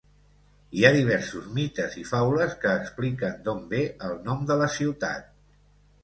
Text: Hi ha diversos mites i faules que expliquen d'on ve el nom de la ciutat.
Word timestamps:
Hi 0.77 0.83
ha 0.87 0.91
diversos 0.93 1.49
mites 1.57 1.97
i 2.03 2.05
faules 2.11 2.55
que 2.63 2.71
expliquen 2.85 3.35
d'on 3.49 3.59
ve 3.73 3.83
el 4.09 4.15
nom 4.31 4.41
de 4.53 4.57
la 4.63 4.71
ciutat. 4.77 5.29